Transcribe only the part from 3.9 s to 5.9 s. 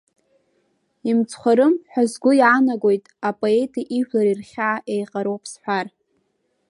ижәлари рхьаа еиҟароуп сҳәар.